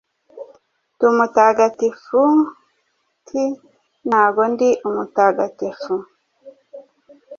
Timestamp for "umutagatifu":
4.87-5.93